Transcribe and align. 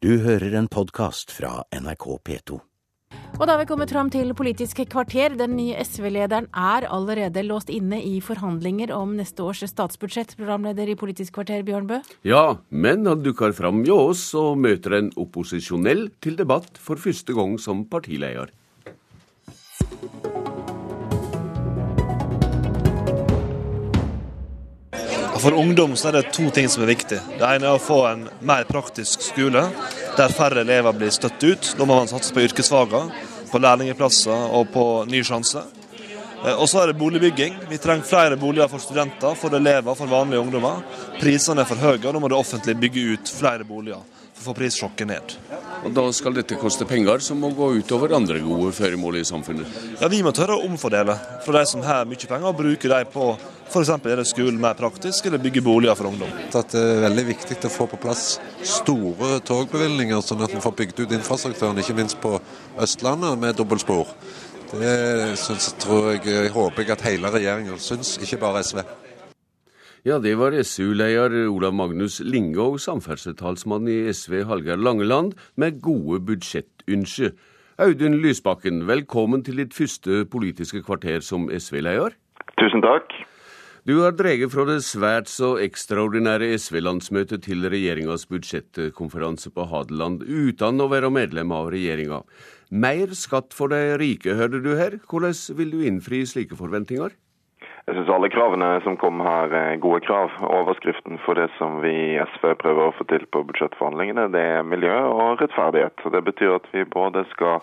Du 0.00 0.14
hører 0.24 0.54
en 0.56 0.64
podkast 0.64 1.28
fra 1.28 1.58
NRK 1.76 2.04
P2. 2.24 2.54
Og 3.36 3.42
da 3.42 3.50
har 3.52 3.58
vi 3.60 3.66
kommet 3.68 3.90
fram 3.92 4.08
til 4.08 4.30
Politisk 4.32 4.78
kvarter. 4.88 5.34
Den 5.36 5.52
nye 5.58 5.76
SV-lederen 5.84 6.46
er 6.56 6.86
allerede 6.88 7.42
låst 7.44 7.68
inne 7.68 7.98
i 8.00 8.14
forhandlinger 8.24 8.94
om 8.96 9.12
neste 9.18 9.44
års 9.44 9.60
statsbudsjett, 9.68 10.32
programleder 10.40 10.88
i 10.88 10.96
Politisk 10.96 11.36
kvarter, 11.36 11.60
Bjørn 11.68 11.90
Bø. 11.90 12.00
Ja, 12.24 12.56
men 12.72 13.04
han 13.04 13.20
dukker 13.20 13.52
fram 13.52 13.84
hjå 13.84 13.98
oss 14.14 14.24
og 14.40 14.56
møter 14.64 14.96
en 15.02 15.12
opposisjonell 15.20 16.06
til 16.24 16.40
debatt 16.40 16.80
for 16.80 16.96
første 16.96 17.36
gang 17.36 17.58
som 17.60 17.84
partileder. 17.92 18.56
For 25.40 25.56
ungdom 25.56 25.96
så 25.96 26.10
er 26.10 26.18
det 26.18 26.32
to 26.36 26.50
ting 26.52 26.68
som 26.68 26.82
er 26.84 26.90
viktig. 26.92 27.18
Det 27.38 27.46
ene 27.46 27.68
er 27.70 27.78
å 27.78 27.80
få 27.80 28.02
en 28.10 28.26
mer 28.44 28.66
praktisk 28.68 29.22
skole, 29.24 29.62
der 30.18 30.34
færre 30.36 30.64
elever 30.66 30.92
blir 30.96 31.12
støtt 31.14 31.40
ut. 31.40 31.74
Da 31.78 31.86
må 31.86 31.96
man 31.96 32.10
satse 32.10 32.34
på 32.36 32.42
yrkesfagene, 32.44 33.14
på 33.50 33.60
lærlingplasser 33.62 34.52
og 34.56 34.68
på 34.74 34.84
Ny 35.08 35.22
sjanse. 35.26 35.64
Eh, 36.44 36.54
og 36.54 36.68
så 36.68 36.82
er 36.82 36.90
det 36.90 37.00
boligbygging. 37.00 37.56
Vi 37.70 37.78
trenger 37.80 38.08
flere 38.08 38.36
boliger 38.40 38.68
for 38.68 38.82
studenter, 38.82 39.34
for 39.36 39.56
elever, 39.56 39.96
for 39.96 40.10
vanlige 40.10 40.40
ungdommer. 40.44 40.80
Prisene 41.20 41.64
er 41.64 41.68
for 41.68 41.80
høye, 41.80 42.00
og 42.00 42.12
da 42.12 42.22
må 42.22 42.30
det 42.32 42.38
offentlige 42.38 42.80
bygge 42.80 43.06
ut 43.14 43.32
flere 43.32 43.66
boliger 43.68 44.00
for 44.40 44.40
å 44.40 44.48
få 44.50 44.56
prissjokket 44.56 45.08
ned. 45.08 45.36
Og 45.84 45.92
Da 45.96 46.04
skal 46.12 46.36
dette 46.36 46.56
koste 46.60 46.84
penger, 46.88 47.20
som 47.24 47.40
må 47.40 47.50
gå 47.56 47.70
utover 47.80 48.12
andre 48.16 48.40
gode 48.44 48.72
føremål 48.76 49.20
i 49.20 49.24
samfunnet. 49.24 49.66
Ja, 50.00 50.08
Vi 50.08 50.22
må 50.22 50.32
tørre 50.32 50.56
å 50.56 50.64
omfordele 50.68 51.16
fra 51.44 51.58
de 51.58 51.66
som 51.66 51.82
har 51.82 52.04
mye 52.04 52.28
penger, 52.28 52.48
og 52.48 52.56
bruke 52.56 52.88
dem 52.88 53.06
på 53.12 53.36
f.eks. 53.70 53.90
det 54.02 54.26
skolen 54.26 54.60
mer 54.60 54.74
praktisk, 54.78 55.26
eller 55.26 55.38
bygge 55.42 55.62
boliger 55.62 55.94
for 55.98 56.10
ungdom. 56.10 56.30
At 56.50 56.72
det 56.74 56.80
er 56.82 57.04
veldig 57.06 57.26
viktig 57.28 57.58
å 57.66 57.72
få 57.72 57.86
på 57.90 58.00
plass 58.02 58.24
store 58.66 59.38
togbevilgninger, 59.46 60.22
sånn 60.24 60.42
at 60.44 60.54
vi 60.54 60.62
får 60.62 60.76
bygd 60.80 61.04
ut 61.04 61.14
infrastrukturen, 61.14 61.78
ikke 61.78 61.98
minst 61.98 62.18
på 62.22 62.36
Østlandet 62.82 63.38
med 63.38 63.58
dobbeltspor. 63.58 64.10
Det 64.70 65.36
synes, 65.38 65.72
tror 65.82 66.12
jeg, 66.12 66.26
jeg 66.26 66.50
håper 66.54 66.84
jeg 66.84 66.94
at 66.94 67.06
hele 67.06 67.30
regjeringen 67.34 67.78
syns, 67.82 68.16
ikke 68.22 68.40
bare 68.42 68.62
SV. 68.66 68.82
Ja, 70.06 70.16
det 70.22 70.32
var 70.40 70.54
SU-leder 70.56 71.34
Olav 71.50 71.74
Magnus 71.76 72.20
Linge 72.24 72.62
og 72.62 72.78
samferdselstalsmann 72.80 73.88
i 73.90 73.98
SV 74.14 74.46
Hallgeir 74.48 74.80
Langeland 74.80 75.34
med 75.60 75.82
gode 75.84 76.22
budsjettønsker. 76.24 77.34
Audun 77.80 78.18
Lysbakken, 78.22 78.86
velkommen 78.88 79.44
til 79.44 79.60
ditt 79.60 79.76
første 79.76 80.24
politiske 80.28 80.82
kvarter 80.84 81.20
som 81.24 81.50
SV-leder. 81.52 82.16
Tusen 82.60 82.82
takk. 82.84 83.12
Du 83.90 83.96
har 84.04 84.12
dreget 84.14 84.52
fra 84.52 84.62
det 84.68 84.84
svært 84.86 85.26
så 85.26 85.56
ekstraordinære 85.58 86.52
SV-landsmøtet 86.62 87.42
til 87.42 87.64
regjeringas 87.72 88.22
budsjettkonferanse 88.30 89.50
på 89.50 89.64
Hadeland 89.66 90.20
uten 90.22 90.78
å 90.78 90.86
være 90.92 91.10
medlem 91.10 91.50
av 91.56 91.72
regjeringa. 91.74 92.20
Mer 92.70 93.10
skatt 93.18 93.56
for 93.56 93.74
de 93.74 93.96
rike, 93.98 94.36
hørte 94.38 94.62
du 94.62 94.70
her. 94.78 94.94
Hvordan 95.10 95.34
vil 95.58 95.74
du 95.74 95.82
innfri 95.88 96.22
slike 96.22 96.54
forventninger? 96.60 97.18
Jeg 97.88 97.98
syns 97.98 98.14
alle 98.14 98.30
kravene 98.30 98.70
som 98.86 99.00
kom 99.00 99.18
her 99.26 99.58
er 99.58 99.82
gode 99.82 100.04
krav. 100.06 100.38
Overskriften 100.38 101.18
for 101.26 101.42
det 101.42 101.50
som 101.58 101.82
vi 101.82 101.90
i 102.12 102.22
SV 102.36 102.52
prøver 102.62 102.86
å 102.92 102.94
få 102.94 103.10
til 103.10 103.26
på 103.34 103.42
budsjettforhandlingene, 103.50 104.30
det 104.30 104.48
er 104.54 104.66
miljø 104.70 105.00
og 105.10 105.42
rettferdighet. 105.42 106.06
Det 106.14 106.26
betyr 106.30 106.60
at 106.60 106.70
vi 106.76 106.86
både 106.86 107.26
skal 107.34 107.58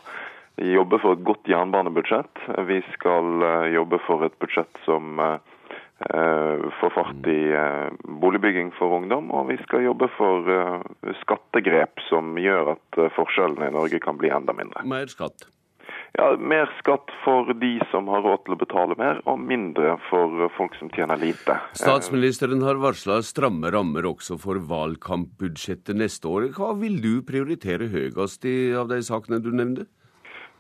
jobbe 0.60 1.00
for 1.00 1.16
et 1.16 1.24
godt 1.24 1.48
jernbanebudsjett, 1.48 2.50
vi 2.68 2.84
skal 2.98 3.46
eh, 3.46 3.76
jobbe 3.78 4.02
for 4.04 4.28
et 4.28 4.36
budsjett 4.42 4.84
som 4.84 5.22
eh, 6.06 6.66
får 6.80 6.94
fart 6.96 7.30
i 7.32 7.42
eh, 7.52 7.90
boligbygging 8.22 8.72
for 8.78 9.00
ungdom, 9.00 9.32
og 9.32 9.52
vi 9.52 9.60
skal 9.66 9.86
jobbe 9.88 10.10
for 10.18 10.48
skattegrep 11.24 12.02
som 12.10 12.38
gjør 12.42 12.76
at 12.78 13.04
forskjellene 13.18 13.70
i 13.72 13.78
Norge 13.78 14.02
kan 14.04 14.20
bli 14.20 14.34
enda 14.34 14.56
mindre. 14.58 14.86
Mer 14.88 15.10
skatt? 15.12 15.50
Ja, 16.18 16.32
Mer 16.40 16.70
skatt 16.80 17.12
for 17.24 17.52
de 17.62 17.76
som 17.92 18.08
har 18.10 18.24
råd 18.26 18.46
til 18.46 18.56
å 18.56 18.60
betale 18.60 18.96
mer, 19.00 19.20
og 19.30 19.42
mindre 19.44 19.98
for 20.08 20.48
folk 20.56 20.78
som 20.80 20.90
tjener 20.96 21.20
lite. 21.22 21.60
Statsministeren 21.78 22.64
har 22.66 22.80
varsla 22.82 23.20
stramme 23.26 23.70
rammer 23.74 24.08
også 24.10 24.40
for 24.42 24.60
valgkampbudsjettet 24.72 26.00
neste 26.00 26.32
år. 26.32 26.50
Hva 26.58 26.74
vil 26.80 26.98
du 27.04 27.14
prioritere 27.28 27.92
høyest 27.94 28.48
av 28.80 28.90
de 28.90 29.02
sakene 29.06 29.42
du 29.44 29.52
nevnte? 29.54 29.88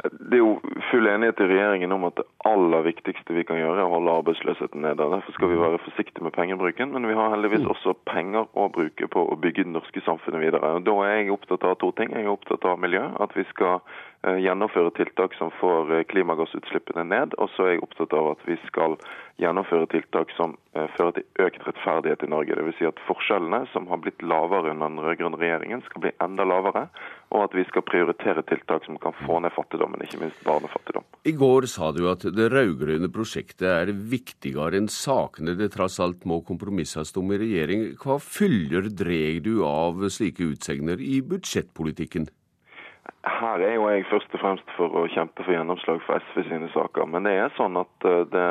Det 0.03 0.37
er 0.37 0.43
jo 0.43 0.59
full 0.91 1.07
enighet 1.09 1.39
i 1.41 1.47
regjeringen 1.49 1.93
om 1.95 2.03
at 2.05 2.19
det 2.19 2.25
aller 2.45 2.83
viktigste 2.85 3.33
vi 3.33 3.43
kan 3.47 3.57
gjøre, 3.57 3.79
er 3.81 3.87
å 3.87 3.93
holde 3.95 4.13
arbeidsløsheten 4.19 4.83
nede. 4.85 5.07
Derfor 5.13 5.33
skal 5.33 5.49
vi 5.49 5.57
være 5.57 5.79
forsiktige 5.81 6.25
med 6.25 6.35
pengebruken, 6.35 6.91
men 6.93 7.07
vi 7.09 7.15
har 7.17 7.31
heldigvis 7.33 7.65
mm. 7.65 7.71
også 7.73 7.95
penger 8.09 8.45
å 8.53 8.67
bruke 8.73 9.09
på 9.09 9.23
å 9.25 9.37
bygge 9.41 9.65
det 9.65 9.73
norske 9.73 10.03
samfunnet 10.05 10.43
videre. 10.45 10.75
Og 10.77 10.85
Da 10.85 10.97
er 11.07 11.15
jeg 11.15 11.33
opptatt 11.33 11.65
av 11.65 11.79
to 11.81 11.89
ting. 11.97 12.13
Jeg 12.13 12.27
er 12.27 12.35
opptatt 12.35 12.67
av 12.69 12.77
miljø, 12.83 13.01
at 13.25 13.33
vi 13.33 13.47
skal 13.49 13.79
eh, 13.79 14.37
gjennomføre 14.45 14.93
tiltak 14.99 15.33
som 15.39 15.49
får 15.57 15.95
eh, 15.97 16.05
klimagassutslippene 16.13 17.07
ned. 17.09 17.33
Og 17.41 17.49
så 17.55 17.65
er 17.65 17.75
jeg 17.75 17.85
opptatt 17.87 18.13
av 18.13 18.35
at 18.35 18.45
vi 18.45 18.59
skal 18.67 18.99
gjennomføre 19.41 19.87
tiltak 19.91 20.31
som 20.35 20.55
eh, 20.73 20.87
fører 20.95 21.17
til 21.17 21.45
økt 21.45 21.65
rettferdighet 21.67 22.23
i 22.25 22.29
Norge. 22.31 22.55
Dvs. 22.57 22.77
Si 22.79 22.87
at 22.89 23.01
forskjellene, 23.07 23.63
som 23.73 23.87
har 23.91 24.01
blitt 24.01 24.23
lavere 24.25 24.73
under 24.73 24.89
den 24.89 25.03
rød-grønne 25.03 25.39
regjeringen, 25.41 25.83
skal 25.85 26.03
bli 26.07 26.13
enda 26.23 26.45
lavere. 26.47 26.87
Og 27.35 27.43
at 27.43 27.57
vi 27.57 27.65
skal 27.67 27.85
prioritere 27.85 28.45
tiltak 28.47 28.87
som 28.87 28.97
kan 29.03 29.15
få 29.25 29.41
ned 29.43 29.53
fattigdommen, 29.55 30.01
ikke 30.03 30.21
minst 30.23 30.41
barnefattigdom. 30.47 31.05
I 31.27 31.35
går 31.37 31.67
sa 31.69 31.91
du 31.93 32.05
at 32.09 32.25
det 32.33 32.49
rød-grønne 32.53 33.11
prosjektet 33.13 33.67
er 33.67 33.93
viktigere 33.93 34.79
enn 34.79 34.89
sakene 34.91 35.57
det 35.59 35.73
tross 35.75 35.99
alt 36.03 36.25
må 36.29 36.39
kompromisses 36.47 37.13
om 37.19 37.35
i 37.35 37.41
regjering. 37.43 37.87
Hva 38.01 38.17
fyller 38.23 38.89
dreg 38.89 39.43
du 39.45 39.61
av 39.67 40.07
slike 40.13 40.53
utsegner 40.53 41.01
i 41.03 41.19
budsjettpolitikken? 41.25 42.29
Her 43.27 43.61
er 43.61 43.73
jo 43.75 43.87
jeg 43.91 44.05
først 44.09 44.33
og 44.33 44.41
fremst 44.41 44.69
for 44.77 44.93
å 44.95 45.07
kjempe 45.11 45.43
for 45.43 45.53
gjennomslag 45.53 45.99
for 46.05 46.21
SV 46.29 46.45
sine 46.47 46.69
saker. 46.73 47.09
Men 47.11 47.27
det 47.27 47.35
er 47.37 47.53
sånn 47.57 47.77
at 47.79 48.07
eh, 48.07 48.23
det 48.31 48.47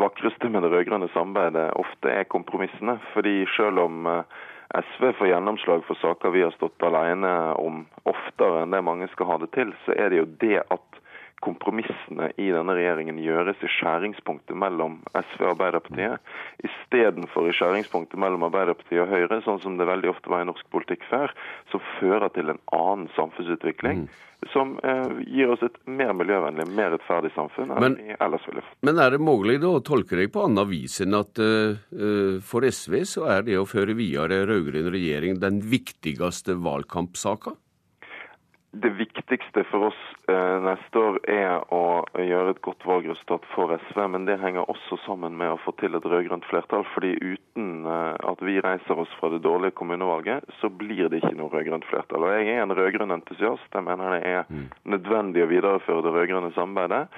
vakreste 0.00 0.50
med 0.52 0.64
det 0.64 0.70
rød-grønne 0.72 1.10
samarbeidet 1.14 1.66
ofte 1.80 2.12
er 2.14 2.28
kompromissene. 2.30 2.98
Fordi 3.14 3.42
selv 3.56 3.82
om 3.84 4.06
eh, 4.10 4.38
SV 4.70 5.10
får 5.18 5.32
gjennomslag 5.32 5.82
for 5.88 5.98
saker 5.98 6.34
vi 6.34 6.44
har 6.46 6.54
stått 6.54 6.82
alene 6.86 7.30
om 7.58 7.84
oftere 8.06 8.62
enn 8.62 8.74
det 8.74 8.84
mange 8.86 9.08
skal 9.14 9.32
ha 9.32 9.38
det 9.42 9.50
til, 9.56 9.74
så 9.84 9.96
er 9.98 10.12
det 10.12 10.22
jo 10.22 10.28
det 10.42 10.60
at 10.62 10.89
kompromissene 11.44 12.30
i 12.36 12.50
denne 12.52 12.74
regjeringen 12.76 13.20
gjøres 13.22 13.60
i 13.64 13.70
skjæringspunktet 13.78 14.56
mellom 14.58 14.98
SV 15.16 15.44
og 15.46 15.52
Arbeiderpartiet, 15.54 16.32
istedenfor 16.66 17.48
i 17.48 17.54
skjæringspunktet 17.56 18.20
mellom 18.20 18.44
Arbeiderpartiet 18.50 19.04
og 19.06 19.12
Høyre, 19.12 19.40
sånn 19.46 19.60
som 19.62 19.78
det 19.80 19.88
veldig 19.88 20.12
ofte 20.12 20.32
var 20.32 20.44
i 20.44 20.50
norsk 20.50 20.66
politikk 20.72 21.06
før, 21.10 21.32
som 21.72 21.84
fører 21.98 22.28
til 22.34 22.52
en 22.52 22.60
annen 22.76 23.08
samfunnsutvikling. 23.16 24.04
Mm. 24.04 24.26
Som 24.54 24.78
eh, 24.88 25.16
gir 25.28 25.50
oss 25.52 25.60
et 25.66 25.74
mer 25.84 26.14
miljøvennlig, 26.16 26.64
mer 26.72 26.94
rettferdig 26.94 27.28
samfunn 27.34 27.74
enn 27.74 27.82
men, 27.84 27.96
vi 28.00 28.14
ellers 28.16 28.46
ville 28.48 28.64
fått. 28.64 28.78
Men 28.88 29.00
er 29.04 29.12
det 29.12 29.20
mulig 29.20 29.58
da 29.60 29.74
å 29.76 29.82
tolke 29.84 30.16
deg 30.16 30.32
på 30.32 30.46
annen 30.46 30.68
vis 30.70 30.96
enn 31.04 31.18
at 31.18 31.40
uh, 31.44 32.40
for 32.40 32.64
SV 32.64 33.02
så 33.08 33.26
er 33.36 33.44
det 33.48 33.58
å 33.60 33.68
føre 33.68 33.96
videre 33.98 34.46
rød-grønn 34.48 34.88
regjering 34.96 35.42
den 35.44 35.60
viktigste 35.60 36.56
valgkampsaka? 36.56 37.52
Det 38.72 38.90
viktigste 38.90 39.64
for 39.66 39.88
oss 39.88 39.98
eh, 40.30 40.58
neste 40.62 41.00
år 41.02 41.16
er 41.26 41.64
å 41.74 42.04
gjøre 42.14 42.52
et 42.54 42.60
godt 42.62 42.84
valgresultat 42.86 43.48
for 43.50 43.72
SV, 43.74 43.98
men 44.14 44.28
det 44.28 44.36
henger 44.38 44.70
også 44.70 45.00
sammen 45.02 45.34
med 45.40 45.50
å 45.50 45.58
få 45.64 45.74
til 45.80 45.98
et 45.98 46.06
rød-grønt 46.06 46.46
flertall. 46.46 46.86
fordi 46.94 47.16
uten 47.18 47.82
eh, 47.82 48.14
at 48.30 48.44
vi 48.46 48.60
reiser 48.62 49.02
oss 49.02 49.10
fra 49.18 49.32
det 49.34 49.42
dårlige 49.42 49.74
kommunevalget, 49.80 50.46
så 50.60 50.70
blir 50.70 51.10
det 51.10 51.18
ikke 51.18 51.34
noe 51.34 51.50
rød-grønt 51.50 51.90
flertall. 51.90 52.28
Og 52.28 52.36
Jeg 52.38 52.54
er 52.54 52.62
en 52.62 52.76
rød-grønn 52.78 53.18
entusiast. 53.18 53.66
Jeg 53.74 53.88
mener 53.90 54.14
det 54.14 54.22
er 54.36 54.46
mm. 54.46 54.66
nødvendig 54.94 55.42
å 55.42 55.50
videreføre 55.50 56.06
det 56.06 56.14
rød-grønne 56.14 56.54
samarbeidet. 56.54 57.08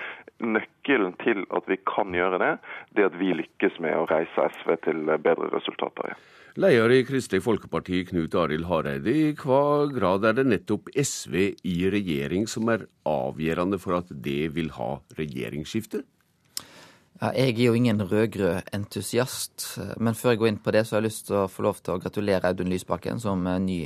Nøkkelen 0.41 1.19
til 1.21 1.45
at 1.53 1.69
vi 1.69 1.83
kan 1.85 2.17
gjøre 2.17 2.41
det, 2.41 2.53
det 2.97 3.05
er 3.05 3.13
at 3.13 3.21
vi 3.21 3.37
lykkes 3.45 3.77
med 3.85 3.99
å 4.01 4.09
reise 4.09 4.49
SV 4.57 4.79
til 4.89 5.05
bedre 5.21 5.53
resultater. 5.53 6.17
Ja. 6.17 6.42
Leder 6.61 6.93
i 6.93 7.05
Kristelig 7.09 7.41
Folkeparti, 7.47 8.03
Knut 8.11 8.35
Arild 8.37 8.67
Hareide. 8.69 9.09
I 9.09 9.31
hva 9.41 9.87
grad 9.89 10.27
er 10.29 10.35
det 10.37 10.43
nettopp 10.51 10.91
SV 10.93 11.37
i 11.65 11.77
regjering 11.89 12.45
som 12.45 12.69
er 12.69 12.85
avgjørende 13.09 13.79
for 13.81 13.97
at 14.03 14.11
det 14.13 14.51
vil 14.53 14.69
ha 14.77 14.99
regjeringsskifte? 15.17 16.03
Ja, 17.23 17.29
jeg 17.39 17.53
er 17.55 17.69
jo 17.69 17.77
ingen 17.79 18.03
rød-grød 18.03 18.73
entusiast, 18.75 19.63
men 20.03 20.17
før 20.19 20.33
jeg 20.33 20.39
går 20.41 20.49
inn 20.51 20.57
på 20.59 20.73
det, 20.75 20.81
så 20.83 20.97
har 20.97 21.05
jeg 21.05 21.07
lyst 21.07 21.29
til 21.29 21.37
å 21.39 21.43
få 21.47 21.63
lov 21.63 21.77
til 21.79 21.95
å 21.95 22.01
gratulere 22.03 22.49
Audun 22.51 22.73
Lysbakken 22.73 23.21
som 23.23 23.45
eh, 23.47 23.61
ny 23.63 23.77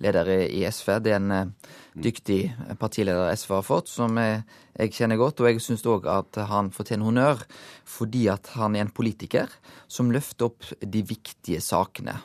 leder 0.00 0.30
i 0.46 0.62
SV. 0.64 0.94
Det 1.04 1.12
er 1.12 1.18
en 1.18 1.34
eh, 1.36 1.74
dyktig 2.06 2.38
partileder 2.80 3.34
SV 3.36 3.52
har 3.52 3.66
fått, 3.66 3.90
som 3.92 4.16
jeg 4.16 4.94
kjenner 4.96 5.20
godt. 5.20 5.42
Og 5.44 5.48
jeg 5.50 5.60
syns 5.60 5.84
òg 5.92 6.08
at 6.08 6.40
han 6.48 6.70
fortjener 6.72 7.04
honnør 7.04 7.44
fordi 7.84 8.22
at 8.32 8.48
han 8.54 8.78
er 8.80 8.86
en 8.86 8.94
politiker 8.96 9.52
som 9.92 10.08
løfter 10.14 10.48
opp 10.48 10.64
de 10.80 11.04
viktige 11.04 11.60
sakene. 11.60 12.16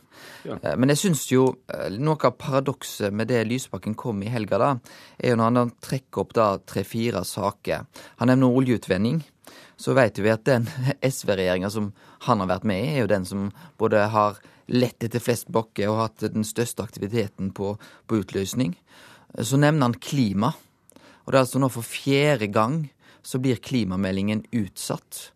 Ja. 0.48 0.56
Eh, 0.56 0.80
men 0.80 0.96
jeg 0.96 1.02
syns 1.04 1.26
jo 1.34 1.50
noe 2.00 2.32
av 2.32 2.40
paradokset 2.40 3.12
med 3.12 3.28
det 3.34 3.44
Lysbakken 3.52 4.00
kom 4.00 4.24
i 4.24 4.32
helga, 4.32 4.64
da, 4.64 4.72
er 5.20 5.36
jo 5.36 5.44
når 5.44 5.52
han 5.52 5.76
trekker 5.84 6.24
opp 6.24 6.34
da 6.40 6.50
tre-fire 6.64 7.28
saker. 7.28 7.92
Han 8.24 8.32
nevner 8.32 8.60
oljeutvinning 8.64 9.20
så 9.78 9.96
vet 9.98 10.20
vi 10.20 10.32
at 10.32 10.46
den 10.46 10.68
SV-regjeringa 11.02 11.70
som 11.74 11.92
han 12.28 12.44
har 12.44 12.52
vært 12.52 12.68
med 12.70 12.84
i, 12.84 12.90
er 12.96 13.06
jo 13.06 13.12
den 13.12 13.28
som 13.28 13.50
både 13.82 14.06
har 14.14 14.42
lett 14.72 15.04
etter 15.04 15.24
flest 15.24 15.50
blokker 15.52 15.90
og 15.92 16.00
hatt 16.04 16.26
den 16.32 16.46
største 16.48 16.84
aktiviteten 16.86 17.52
på, 17.56 17.76
på 18.08 18.22
utløsning. 18.22 18.76
Så 19.40 19.60
nevner 19.60 19.90
han 19.90 20.00
klima. 20.00 20.54
Og 21.26 21.32
det 21.32 21.38
er 21.38 21.46
altså 21.46 21.62
nå 21.62 21.70
for 21.72 21.86
fjerde 21.86 22.50
gang 22.52 22.84
så 23.22 23.40
blir 23.42 23.62
klimameldingen 23.62 24.46
utsatt. 24.52 25.32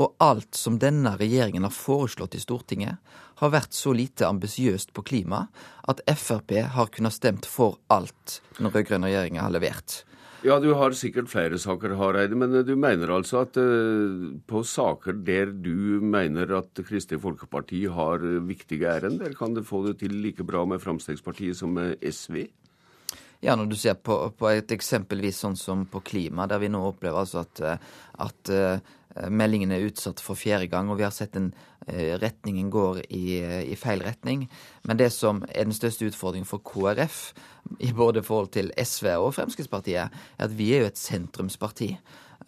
Og 0.00 0.14
alt 0.22 0.56
som 0.56 0.78
denne 0.80 1.16
regjeringen 1.20 1.64
har 1.66 1.74
foreslått 1.74 2.36
i 2.36 2.42
Stortinget, 2.42 3.00
har 3.40 3.52
vært 3.54 3.72
så 3.72 3.94
lite 3.96 4.28
ambisiøst 4.28 4.92
på 4.92 5.04
klima 5.08 5.46
at 5.88 6.02
Frp 6.12 6.52
har 6.74 6.90
kunnet 6.92 7.16
stemt 7.16 7.48
for 7.48 7.78
alt 7.88 8.40
den 8.58 8.68
rød-grønne 8.68 9.08
regjeringa 9.08 9.46
har 9.46 9.54
levert. 9.54 10.02
Ja, 10.40 10.54
du 10.56 10.70
har 10.72 10.94
sikkert 10.96 11.28
flere 11.28 11.58
saker, 11.60 11.92
Hareide, 12.00 12.36
men 12.38 12.54
du 12.64 12.72
mener 12.80 13.10
altså 13.12 13.42
at 13.44 13.58
uh, 13.60 14.30
på 14.48 14.62
saker 14.64 15.18
der 15.26 15.50
du 15.52 16.00
mener 16.00 16.54
at 16.56 16.80
Kristelig 16.86 17.20
Folkeparti 17.20 17.82
har 17.92 18.24
viktige 18.48 18.88
ærender, 18.88 19.34
kan 19.36 19.52
det 19.52 19.66
få 19.68 19.82
det 19.84 19.98
til 20.00 20.16
like 20.24 20.46
bra 20.48 20.64
med 20.64 20.80
Frp 20.80 21.02
som 21.52 21.76
med 21.76 22.00
SV? 22.00 22.46
Ja, 23.44 23.52
når 23.56 23.68
du 23.68 23.76
ser 23.76 24.00
på, 24.00 24.16
på 24.32 24.48
et 24.48 24.72
eksempelvis 24.72 25.42
sånn 25.44 25.60
som 25.60 25.84
på 25.88 26.00
klima, 26.00 26.48
der 26.48 26.60
vi 26.60 26.72
nå 26.72 26.80
opplever 26.88 27.20
altså 27.20 27.44
at, 27.44 27.60
eh, 27.60 27.78
at 28.20 29.30
meldingen 29.32 29.72
er 29.72 29.86
utsatt 29.88 30.20
for 30.20 30.36
fjerde 30.36 30.68
gang, 30.72 30.88
og 30.88 31.00
vi 31.00 31.04
har 31.04 31.12
sett 31.12 31.36
en 31.36 31.48
retningen 31.88 32.68
går 32.70 33.00
i, 33.08 33.40
i, 33.72 33.76
feil 33.78 34.02
retning. 34.04 34.44
Men 34.86 34.98
det 35.00 35.08
som 35.14 35.40
er 35.48 35.64
den 35.64 35.74
største 35.74 36.10
utfordringen 36.10 36.48
for 36.48 36.62
KrF, 36.62 37.30
i 37.80 37.92
både 37.96 38.22
forhold 38.22 38.52
til 38.54 38.72
SV 38.76 39.06
og 39.16 39.34
Fremskrittspartiet, 39.36 40.10
er 40.10 40.44
at 40.44 40.56
vi 40.56 40.72
er 40.74 40.84
jo 40.84 40.90
et 40.90 41.00
sentrumsparti. 41.00 41.94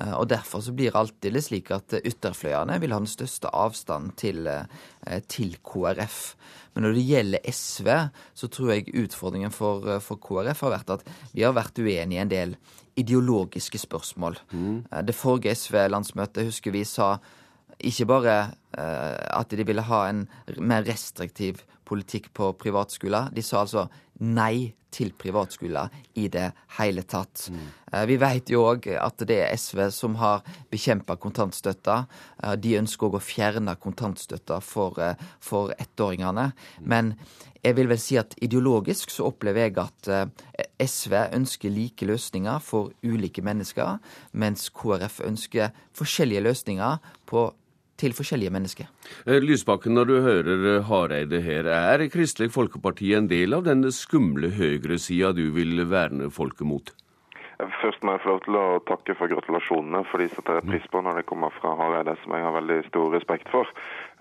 Eh, 0.00 0.14
og 0.17 0.29
Derfor 0.29 0.62
så 0.64 0.73
blir 0.73 0.90
det 0.90 0.99
alltid 0.99 1.38
slik 1.44 1.70
at 1.75 1.94
ytterfløyene 2.00 2.79
vil 2.82 2.94
ha 2.94 3.00
den 3.02 3.11
største 3.11 3.50
avstanden 3.52 4.14
til, 4.17 4.46
eh, 4.46 5.20
til, 5.29 5.56
KrF. 5.62 6.34
Men 6.75 6.84
når 6.84 6.94
det 6.94 7.08
gjelder 7.08 7.50
SV, 7.52 7.88
så 8.34 8.49
tror 8.49 8.73
jeg 8.73 8.94
utfordringen 8.94 9.52
for, 9.52 9.88
eh, 9.88 10.00
for 10.00 10.17
KrF 10.17 10.61
har 10.61 10.79
vært 10.79 10.90
at 10.90 11.06
vi 11.34 11.43
har 11.43 11.52
vært 11.52 11.79
uenige 11.79 12.19
i 12.19 12.23
en 12.23 12.29
del 12.29 12.56
ideologiske 12.96 13.79
spørsmål. 13.79 14.37
Mm. 14.52 14.84
Det 15.06 15.14
forrige 15.14 15.55
SV-landsmøtet 15.55 16.44
husker 16.44 16.70
vi 16.73 16.84
sa 16.84 17.19
ikke 17.82 18.06
bare 18.08 18.37
at 18.73 19.52
de 19.52 19.64
ville 19.69 19.82
ha 19.84 19.99
en 20.08 20.23
mer 20.56 20.87
restriktiv 20.87 21.61
politikk 21.84 22.31
på 22.32 22.52
privatskoler. 22.56 23.29
De 23.34 23.44
sa 23.44 23.61
altså 23.62 23.88
nei 24.23 24.73
til 24.93 25.12
privatskoler 25.17 25.93
i 26.20 26.26
det 26.32 26.50
hele 26.76 27.05
tatt. 27.08 27.46
Mm. 27.49 27.69
Vi 28.08 28.17
vet 28.20 28.50
jo 28.52 28.67
òg 28.69 28.90
at 28.93 29.25
det 29.29 29.38
er 29.40 29.55
SV 29.56 29.87
som 29.94 30.19
har 30.20 30.43
bekjempa 30.73 31.17
kontantstøtta. 31.20 32.02
Eh, 32.43 32.56
de 32.61 32.76
ønsker 32.81 33.08
òg 33.08 33.17
å 33.17 33.25
fjerne 33.25 33.75
kontantstøtta 33.81 34.61
for, 34.61 35.00
eh, 35.00 35.14
for 35.40 35.73
ettåringene. 35.81 36.52
Mm. 36.52 36.88
Men 36.93 37.14
jeg 37.64 37.76
vil 37.76 37.88
vel 37.88 37.99
si 37.99 38.19
at 38.19 38.37
ideologisk 38.43 39.11
så 39.11 39.31
opplever 39.31 39.69
jeg 39.69 39.79
at 39.79 40.08
SV 40.82 41.12
ønsker 41.32 41.70
like 41.70 42.05
løsninger 42.05 42.61
for 42.61 42.90
ulike 43.05 43.40
mennesker, 43.40 44.00
mens 44.32 44.69
KrF 44.69 45.20
ønsker 45.25 45.70
forskjellige 45.94 46.43
løsninger 46.43 46.99
på 47.25 47.52
til 48.03 48.17
forskjellige 48.17 48.53
mennesker. 48.55 48.91
Eh, 49.27 49.39
Lysbakken, 49.43 49.95
når 49.97 50.11
du 50.11 50.17
hører 50.25 50.67
eh, 50.75 50.89
Hareide 50.89 51.43
her, 51.45 51.71
er 51.71 52.09
Kristelig 52.13 52.53
Folkeparti 52.55 53.15
en 53.17 53.31
del 53.31 53.55
av 53.57 53.65
den 53.69 53.87
skumle 53.95 54.53
høyresida 54.59 55.33
du 55.37 55.47
vil 55.57 55.87
verne 55.91 56.31
folket 56.35 56.69
mot? 56.69 56.93
Først 57.82 58.05
må 58.06 58.14
jeg 58.14 58.23
få 58.25 58.32
lov 58.32 58.43
til 58.46 58.58
å 58.58 58.67
takke 58.88 59.17
for 59.19 59.32
gratulasjonene, 59.32 60.05
for 60.11 60.23
de 60.23 60.31
setter 60.32 60.61
jeg 60.61 60.69
pris 60.70 60.88
på 60.93 61.02
når 61.02 61.20
det 61.20 61.29
kommer 61.31 61.55
fra 61.58 61.75
Hareide, 61.81 62.14
som 62.23 62.37
jeg 62.37 62.46
har 62.46 62.56
veldig 62.56 62.81
stor 62.88 63.14
respekt 63.17 63.50
for. 63.52 63.70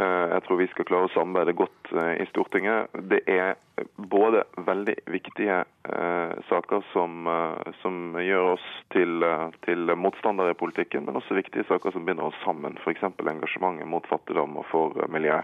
Eh, 0.02 0.26
jeg 0.36 0.46
tror 0.48 0.62
vi 0.62 0.70
skal 0.74 0.90
klare 0.90 1.10
å 1.10 1.14
samarbeide 1.14 1.58
godt 1.62 1.94
i 1.94 2.26
Stortinget. 2.32 2.90
Det 3.12 3.22
er 3.30 3.54
både 3.96 4.44
veldig 4.58 4.96
viktige 5.12 5.58
eh, 5.62 6.34
saker 6.50 6.84
som, 6.94 7.28
eh, 7.28 7.72
som, 7.82 8.18
gjør 8.22 8.54
oss 8.56 8.68
til, 8.94 9.24
eh, 9.24 9.48
til, 9.66 9.94
motstandere 9.96 10.54
i 10.54 10.60
politikken, 10.60 11.06
men 11.06 11.20
også 11.20 11.38
viktige 11.38 11.68
saker 11.70 11.96
som 11.96 12.06
binder 12.06 12.30
oss 12.30 12.42
sammen. 12.46 12.78
F.eks. 12.84 13.04
engasjementet 13.04 13.90
mot 13.90 14.08
fattigdom 14.10 14.60
og 14.62 14.68
for 14.72 14.98
eh, 15.02 15.10
miljø. 15.12 15.42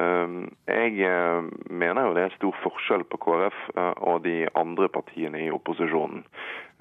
Eh, 0.00 0.36
jeg 0.72 1.44
mener 1.70 2.06
jo 2.08 2.16
det 2.16 2.26
er 2.26 2.36
stor 2.38 2.58
forskjell 2.64 3.04
på 3.10 3.20
KrF 3.26 3.62
og 3.76 4.22
de 4.26 4.46
andre 4.58 4.88
partiene 4.92 5.46
i 5.46 5.52
opposisjonen. 5.52 6.24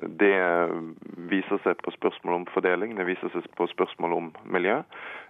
Det 0.02 0.38
viser 1.30 1.60
seg 1.62 1.82
på 1.86 1.94
spørsmål 1.94 2.40
om 2.40 2.46
fordeling, 2.50 2.96
det 2.98 3.06
viser 3.06 3.30
seg 3.34 3.46
på 3.58 3.68
spørsmål 3.70 4.16
om 4.18 4.30
miljø. 4.50 4.80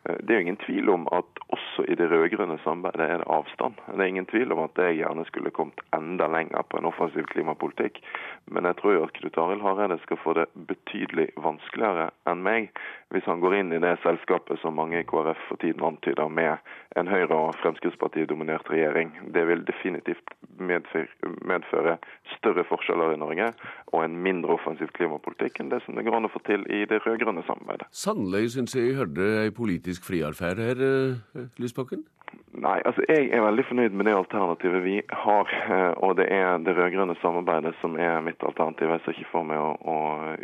Det 0.01 0.31
er 0.33 0.39
jo 0.39 0.45
ingen 0.45 0.61
tvil 0.63 0.89
om 0.89 1.03
at 1.13 1.41
også 1.53 1.83
i 1.91 1.95
det 1.99 2.07
rød-grønne 2.09 2.57
samarbeidet 2.63 3.05
er 3.05 3.19
det 3.21 3.27
avstand. 3.29 3.75
Det 3.85 3.99
er 3.99 4.09
ingen 4.09 4.25
tvil 4.25 4.53
om 4.55 4.63
at 4.63 4.79
jeg 4.81 5.01
gjerne 5.01 5.25
skulle 5.27 5.53
kommet 5.53 5.83
enda 5.93 6.29
lenger 6.31 6.63
på 6.69 6.79
en 6.79 6.87
offensiv 6.89 7.27
klimapolitikk. 7.33 7.99
Men 8.47 8.65
jeg 8.65 8.79
tror 8.79 8.95
jo 8.95 9.03
at 9.05 9.13
Knut 9.19 9.37
Arild 9.37 9.61
Hareide 9.61 9.99
skal 10.05 10.21
få 10.23 10.33
det 10.39 10.47
betydelig 10.55 11.27
vanskeligere 11.37 12.09
enn 12.31 12.41
meg 12.47 12.71
hvis 13.13 13.27
han 13.27 13.43
går 13.43 13.59
inn 13.59 13.75
i 13.75 13.81
det 13.83 13.97
selskapet 14.01 14.61
som 14.61 14.79
mange 14.79 15.03
i 15.03 15.05
KrF 15.05 15.41
for 15.49 15.61
tiden 15.61 15.83
antyder, 15.83 16.31
med 16.31 16.57
en 16.95 17.11
Høyre- 17.11 17.35
og 17.35 17.57
Fremskrittsparti-dominert 17.71 18.69
regjering. 18.69 19.11
Det 19.33 19.47
vil 19.47 19.63
definitivt 19.67 20.33
medføre 20.59 21.97
større 22.35 22.65
forskjeller 22.67 23.15
i 23.15 23.19
Norge 23.19 23.51
og 23.93 24.03
en 24.03 24.17
mindre 24.23 24.57
offensiv 24.57 24.91
klimapolitikk 24.97 25.61
enn 25.61 25.71
det 25.71 25.81
som 25.85 25.95
det 25.95 26.05
går 26.05 26.19
an 26.19 26.27
å 26.27 26.33
få 26.33 26.41
til 26.47 26.65
i 26.69 26.83
det 26.89 27.01
rød-grønne 27.05 27.43
samarbeidet. 27.47 27.87
Sannelig 27.95 28.51
syns 28.55 28.75
jeg 28.75 28.97
hørte 28.99 29.27
ei 29.43 29.53
politisk 29.55 30.05
friarferd 30.07 30.59
her, 30.59 30.81
eh, 30.81 31.47
Lysbakken? 31.61 32.03
Nei, 32.51 32.77
altså 32.87 33.03
jeg 33.07 33.29
er 33.31 33.43
veldig 33.43 33.63
fornøyd 33.69 33.95
med 33.95 34.07
det 34.07 34.13
alternativet 34.15 34.83
vi 34.83 34.97
har. 35.23 35.51
Eh, 35.71 35.93
og 36.03 36.17
det 36.19 36.27
er 36.31 36.59
det 36.63 36.75
rød-grønne 36.75 37.15
samarbeidet 37.21 37.73
som 37.79 37.95
er 37.99 38.19
mitt 38.23 38.43
alternativ. 38.43 38.91
Jeg 38.91 39.03
ser 39.05 39.15
ikke 39.15 39.31
for 39.31 39.47
meg 39.47 39.59
å, 39.59 39.71
å 39.79 39.97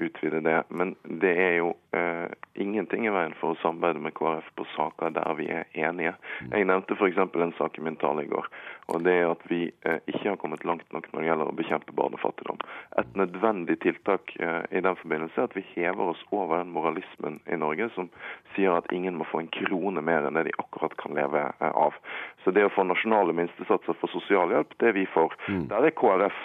utvide 0.07 0.41
det. 0.43 0.61
Men 0.71 0.95
det 1.23 1.33
er 1.35 1.53
jo 1.59 1.73
eh, 1.97 2.31
ingenting 2.61 3.07
i 3.07 3.11
veien 3.13 3.33
for 3.39 3.53
å 3.53 3.59
samarbeide 3.61 4.01
med 4.03 4.15
KrF 4.17 4.47
på 4.57 4.65
saker 4.75 5.13
der 5.15 5.37
vi 5.39 5.47
er 5.53 5.65
enige. 5.73 6.13
Jeg 6.51 6.67
nevnte 6.69 6.97
f.eks. 6.97 7.17
en 7.17 7.53
sak 7.57 7.77
i 7.77 7.85
min 7.85 7.97
tale 8.01 8.25
i 8.25 8.31
går. 8.31 8.49
Og 8.93 9.03
det 9.03 9.17
er 9.19 9.31
at 9.33 9.43
vi 9.51 9.65
eh, 9.83 9.99
ikke 10.07 10.29
har 10.29 10.39
kommet 10.39 10.63
langt 10.67 10.87
nok 10.95 11.09
når 11.11 11.21
det 11.21 11.29
gjelder 11.29 11.51
å 11.51 11.57
bekjempe 11.57 11.95
barnefattigdom. 11.97 12.61
Et 13.01 13.17
nødvendig 13.19 13.79
tiltak 13.83 14.33
eh, 14.39 14.63
i 14.71 14.83
den 14.83 14.99
forbindelse 15.01 15.41
er 15.41 15.49
at 15.49 15.57
vi 15.57 15.65
hever 15.73 16.13
oss 16.13 16.23
over 16.31 16.61
den 16.61 16.71
moralismen 16.75 17.41
i 17.51 17.59
Norge 17.59 17.89
som 17.97 18.09
sier 18.55 18.77
at 18.77 18.87
ingen 18.95 19.19
må 19.19 19.27
få 19.27 19.43
en 19.43 19.51
krone 19.59 20.03
mer 20.03 20.27
enn 20.27 20.39
det 20.39 20.47
de 20.47 20.55
akkurat 20.63 20.95
kan 21.01 21.17
leve 21.17 21.43
av. 21.59 21.97
Så 22.45 22.53
det 22.55 22.63
å 22.63 22.71
få 22.71 22.85
nasjonale 22.87 23.35
minstesatser 23.35 23.97
for 23.99 24.13
sosialhjelp, 24.13 24.71
det 24.79 24.91
er 24.91 24.95
vi 24.95 25.03
for. 25.11 25.35
Mm. 25.51 25.65
Der 25.67 25.89
er 25.89 25.95
KrF, 25.97 26.37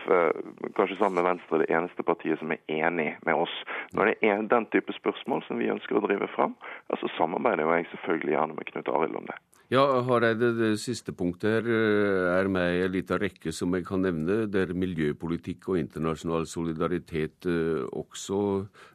kanskje 0.74 0.98
sammen 0.98 1.20
med 1.20 1.28
Venstre, 1.28 1.60
det 1.62 1.70
eneste 1.70 2.02
partiet 2.06 2.40
som 2.40 2.50
er 2.50 2.58
enig 2.66 3.12
med 3.26 3.38
oss. 3.38 3.54
Når 3.94 4.10
det 4.10 4.16
er 4.26 4.42
den 4.50 4.66
type 4.74 4.94
spørsmål 4.96 5.41
som 5.46 5.60
vi 5.60 5.70
ønsker 5.72 5.98
å 5.98 6.04
drive 6.04 6.28
fram, 6.34 6.56
Og 6.88 6.98
så 6.98 7.08
samarbeider 7.16 7.68
jeg 7.76 7.90
selvfølgelig 7.92 8.34
gjerne 8.36 8.54
med 8.58 8.68
Knut 8.70 8.88
Arild 8.88 9.16
om 9.16 9.26
det. 9.30 9.38
Ja, 9.72 9.86
Hareide, 10.04 10.50
det 10.52 10.74
siste 10.82 11.14
punktet 11.16 11.48
her 11.48 11.68
eh, 11.72 12.26
er 12.34 12.48
med 12.52 12.74
i 12.74 12.82
en 12.84 12.92
liten 12.92 13.16
rekke 13.22 13.54
som 13.56 13.72
jeg 13.72 13.86
kan 13.88 14.02
nevne, 14.04 14.42
der 14.52 14.74
miljøpolitikk 14.76 15.70
og 15.72 15.78
internasjonal 15.80 16.44
solidaritet 16.50 17.48
eh, 17.48 17.80
også 17.96 18.42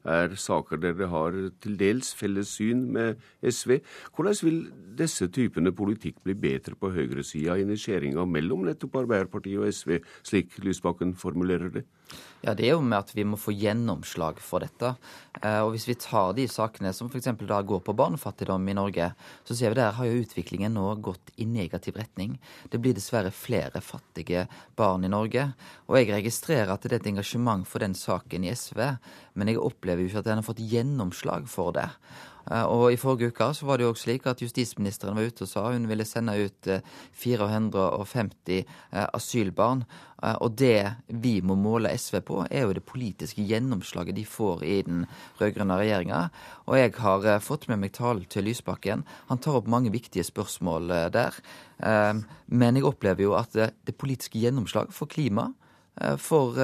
er 0.06 0.36
saker 0.38 0.78
der 0.84 0.94
det 1.00 1.10
har 1.10 1.40
til 1.66 1.80
dels 1.82 2.14
felles 2.20 2.54
syn 2.60 2.86
med 2.94 3.18
SV. 3.42 3.80
Hvordan 4.14 4.38
vil 4.46 4.62
disse 5.02 5.26
typene 5.34 5.74
politikk 5.74 6.22
bli 6.22 6.38
bedre 6.38 6.78
på 6.78 6.94
høyresida 6.94 7.58
i 7.58 7.66
skjæringa 7.74 8.30
mellom 8.30 8.70
nettopp 8.70 9.02
Arbeiderpartiet 9.02 9.58
og 9.58 9.74
SV, 9.74 9.98
slik 10.30 10.62
Lysbakken 10.62 11.18
formulerer 11.18 11.74
det? 11.74 11.88
Ja, 12.46 12.54
Det 12.54 12.68
er 12.68 12.76
jo 12.78 12.82
med 12.86 13.00
at 13.00 13.12
vi 13.16 13.26
må 13.26 13.38
få 13.40 13.52
gjennomslag 13.52 14.38
for 14.40 14.62
dette. 14.64 14.94
Eh, 15.42 15.60
og 15.66 15.72
Hvis 15.74 15.88
vi 15.88 15.96
tar 15.96 16.34
de 16.34 16.48
sakene 16.48 16.94
som 16.94 17.10
f.eks. 17.10 17.28
går 17.34 17.82
på 17.82 17.96
barnefattigdom 17.98 18.68
i 18.70 18.74
Norge, 18.78 19.14
så 19.44 19.56
ser 19.56 19.70
vi 19.70 19.76
der 19.76 19.92
har 19.92 20.06
jo 20.06 20.22
utviklingen 20.22 20.67
nå 20.74 20.86
gått 21.04 21.32
i 21.36 21.46
negativ 21.50 21.98
retning. 22.00 22.38
Det 22.72 22.80
blir 22.82 22.96
dessverre 22.98 23.32
flere 23.34 23.82
fattige 23.84 24.46
barn 24.78 25.06
i 25.08 25.12
Norge. 25.12 25.50
Og 25.88 26.00
jeg 26.00 26.12
registrerer 26.14 26.74
at 26.74 26.86
det 26.86 26.96
er 26.96 27.02
et 27.02 27.12
engasjement 27.14 27.68
for 27.68 27.84
den 27.84 27.96
saken 27.98 28.48
i 28.48 28.54
SV, 28.56 28.82
men 29.38 29.52
jeg 29.52 29.62
opplever 29.62 30.04
jo 30.04 30.12
ikke 30.12 30.24
at 30.26 30.32
en 30.32 30.42
har 30.42 30.50
fått 30.50 30.64
gjennomslag 30.64 31.48
for 31.52 31.76
det. 31.78 31.90
Eh, 32.52 32.66
og 32.66 32.92
I 32.94 33.00
forrige 33.00 33.32
uke 33.32 33.50
så 33.56 33.68
var 33.68 33.78
det 33.78 33.88
jo 33.88 33.94
også 33.94 34.08
slik 34.08 34.28
at 34.30 34.42
justisministeren 34.44 35.18
var 35.18 35.28
ute 35.28 35.46
og 35.46 35.52
sa 35.52 35.66
hun 35.72 35.88
ville 35.90 36.06
sende 36.08 36.36
ut 36.40 36.70
450 37.20 38.58
eh, 38.58 39.08
asylbarn. 39.14 39.84
Eh, 40.24 40.38
og 40.44 40.56
det 40.60 40.94
vi 41.08 41.38
må 41.42 41.58
måle 41.60 41.92
SV 41.98 42.22
på, 42.28 42.40
er 42.50 42.66
jo 42.66 42.76
det 42.78 42.86
politiske 42.88 43.44
gjennomslaget 43.48 44.18
de 44.18 44.26
får 44.26 44.66
i 44.66 44.80
den 44.88 45.06
rød-grønne 45.42 45.80
regjeringa. 45.82 46.24
Og 46.68 46.80
jeg 46.80 46.96
har 47.04 47.30
fått 47.44 47.68
med 47.72 47.84
meg 47.84 47.96
talen 47.98 48.26
til 48.32 48.48
Lysbakken. 48.48 49.06
Han 49.32 49.44
tar 49.44 49.60
opp 49.60 49.70
mange 49.72 49.92
viktige 49.94 50.26
spørsmål 50.28 51.12
der. 51.14 51.36
Men 52.48 52.78
jeg 52.80 52.88
opplever 52.88 53.22
jo 53.22 53.36
at 53.38 53.54
det 53.54 53.96
politiske 54.00 54.40
gjennomslaget 54.42 54.96
for 54.96 55.10
klima 55.12 55.52
for 56.22 56.58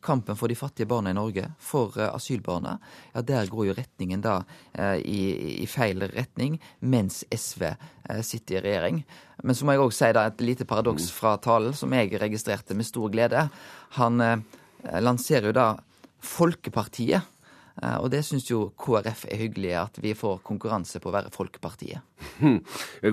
kampen 0.00 0.38
for 0.38 0.48
de 0.48 0.56
fattige 0.56 0.86
barna 0.88 1.10
i 1.10 1.16
Norge, 1.16 1.42
for 1.58 1.92
asylbarna, 2.06 2.76
ja, 3.12 3.22
der 3.26 3.50
går 3.50 3.66
jo 3.66 3.74
retningen 3.76 4.22
da 4.22 4.36
i, 5.02 5.58
i 5.58 5.66
feil 5.68 6.04
retning, 6.12 6.54
mens 6.80 7.24
SV 7.34 7.64
sitter 8.22 8.60
i 8.60 8.62
regjering. 8.68 9.00
Men 9.42 9.58
så 9.58 9.66
må 9.66 9.74
jeg 9.74 9.82
òg 9.84 9.96
si 9.96 10.12
da 10.14 10.28
et 10.30 10.44
lite 10.46 10.68
paradoks 10.70 11.10
fra 11.12 11.34
talen, 11.42 11.74
som 11.76 11.92
jeg 11.92 12.14
registrerte 12.22 12.78
med 12.78 12.86
stor 12.88 13.10
glede. 13.12 13.48
Han 13.98 14.22
lanserer 15.02 15.50
jo 15.50 15.58
da 15.58 15.68
Folkepartiet 16.24 17.26
Eh, 17.37 17.37
og 17.78 18.08
det 18.10 18.24
syns 18.26 18.48
jo 18.50 18.68
KrF 18.80 19.26
er 19.30 19.42
hyggelig, 19.44 19.72
at 19.78 20.00
vi 20.02 20.14
får 20.18 20.40
konkurranse 20.46 21.00
på 21.02 21.10
å 21.10 21.14
være 21.14 21.32
Folkepartiet. 21.34 22.02
Hm. 22.40 22.58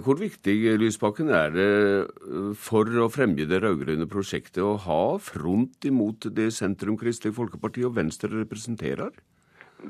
Hvor 0.05 0.17
viktig 0.19 0.55
Lysbakken, 0.81 1.29
er 1.29 1.53
det 1.53 1.69
eh, 1.69 2.49
for 2.57 2.89
å 3.01 3.09
fremge 3.13 3.47
det 3.49 3.61
rød-grønne 3.63 4.09
prosjektet 4.09 4.63
å 4.65 4.75
ha 4.87 5.03
front 5.21 5.85
imot 5.85 6.29
det 6.33 6.51
sentrum 6.55 6.97
Kristelig 6.97 7.35
Folkeparti 7.37 7.85
og 7.85 7.97
Venstre 7.99 8.31
representerer? 8.33 9.13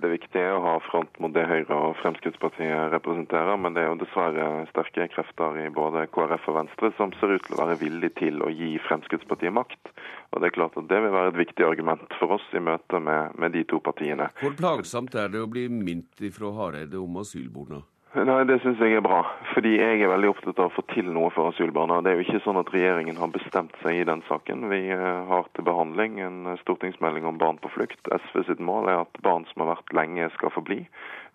Det 0.02 0.10
viktige 0.12 0.44
er 0.44 0.58
å 0.58 0.64
ha 0.64 0.74
front 0.90 1.20
mot 1.24 1.32
det 1.36 1.46
Høyre 1.48 1.76
og 1.76 1.96
Fremskrittspartiet 2.02 2.92
representerer, 2.92 3.56
men 3.62 3.76
det 3.76 3.84
er 3.86 3.90
jo 3.92 4.00
dessverre 4.02 4.66
sterke 4.72 5.08
krefter 5.14 5.60
i 5.62 5.70
både 5.74 6.04
KrF 6.12 6.50
og 6.52 6.58
Venstre 6.58 6.92
som 6.98 7.14
ser 7.16 7.38
ut 7.38 7.46
til 7.46 7.56
å 7.56 7.62
være 7.62 7.78
villig 7.80 8.12
til 8.20 8.44
å 8.44 8.52
gi 8.52 8.74
Fremskrittspartiet 8.88 9.56
makt. 9.56 9.94
Og 10.34 10.42
Det 10.42 10.50
er 10.50 10.58
klart 10.58 10.76
at 10.82 10.90
det 10.92 11.02
vil 11.06 11.16
være 11.16 11.32
et 11.32 11.42
viktig 11.46 11.68
argument 11.68 12.20
for 12.20 12.36
oss 12.36 12.46
i 12.52 12.64
møte 12.64 13.00
med, 13.00 13.38
med 13.40 13.56
de 13.56 13.64
to 13.72 13.80
partiene. 13.80 14.28
Hvor 14.42 14.58
plagsomt 14.60 15.16
er 15.16 15.32
det 15.32 15.44
å 15.46 15.52
bli 15.52 15.70
minnet 15.72 16.28
fra 16.36 16.52
Hareide 16.60 17.00
om 17.00 17.22
asylborna? 17.24 17.86
Nei, 18.16 18.46
Det 18.48 18.62
syns 18.64 18.80
jeg 18.80 18.96
er 18.96 19.02
bra. 19.04 19.26
Fordi 19.52 19.74
jeg 19.76 20.00
er 20.00 20.08
veldig 20.08 20.30
opptatt 20.30 20.60
av 20.62 20.70
å 20.70 20.74
få 20.78 20.86
til 20.94 21.10
noe 21.12 21.34
for 21.36 21.52
asylbarna. 21.52 21.98
Det 22.00 22.14
er 22.14 22.22
jo 22.22 22.24
ikke 22.24 22.44
sånn 22.46 22.60
at 22.62 22.72
regjeringen 22.72 23.20
har 23.20 23.34
bestemt 23.34 23.76
seg 23.82 24.00
i 24.00 24.06
den 24.08 24.22
saken. 24.30 24.70
Vi 24.72 24.80
eh, 24.96 25.20
har 25.28 25.50
til 25.52 25.68
behandling 25.68 26.22
en 26.24 26.54
stortingsmelding 26.62 27.28
om 27.28 27.42
barn 27.42 27.60
på 27.60 27.74
flukt. 27.74 28.00
SV 28.08 28.46
sitt 28.48 28.64
mål 28.64 28.88
er 28.88 29.02
at 29.04 29.20
barn 29.26 29.44
som 29.52 29.66
har 29.66 29.74
vært 29.74 29.92
lenge, 30.00 30.30
skal 30.38 30.54
få 30.56 30.64
bli. 30.64 30.80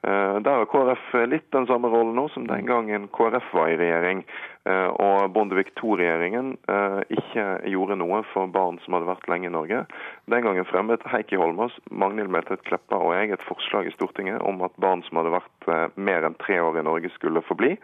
Eh, 0.08 0.38
der 0.40 0.62
har 0.62 0.70
KrF 0.72 1.12
litt 1.28 1.50
den 1.52 1.68
samme 1.68 1.92
rollen 1.92 2.16
nå 2.16 2.30
som 2.32 2.48
den 2.48 2.64
gangen 2.70 3.10
KrF 3.12 3.52
var 3.52 3.68
i 3.68 3.76
regjering. 3.76 4.24
Eh, 4.70 4.88
og 5.00 5.32
Bondevik 5.34 5.72
II-regjeringen 5.78 6.52
eh, 6.70 7.00
ikke 7.16 7.44
gjorde 7.72 7.96
noe 8.00 8.22
for 8.32 8.50
barn 8.52 8.78
som 8.84 8.96
hadde 8.96 9.08
vært 9.08 9.28
lenge 9.30 9.48
i 9.48 9.54
Norge. 9.54 9.82
Den 10.30 10.44
gangen 10.44 10.68
fremmet 10.68 11.04
Heikki 11.10 11.38
Holmås, 11.40 11.74
Magnhild 11.90 12.32
Meltvedt 12.32 12.64
Kleppa 12.68 12.98
og 13.00 13.14
jeg 13.16 13.34
et 13.34 13.46
forslag 13.46 13.88
i 13.88 13.94
Stortinget 13.94 14.42
om 14.46 14.60
at 14.66 14.76
barn 14.82 15.02
som 15.06 15.20
hadde 15.20 15.34
vært 15.34 15.70
eh, 15.72 15.96
mer 16.10 16.26
enn 16.28 16.36
tre 16.42 16.60
år 16.62 16.80
i 16.80 16.86
Norge, 16.86 17.12
skulle 17.16 17.42
få 17.46 17.56
bli. 17.58 17.74